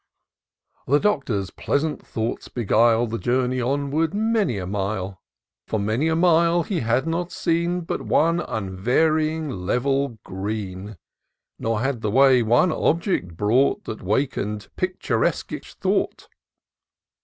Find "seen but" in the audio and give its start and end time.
7.31-8.01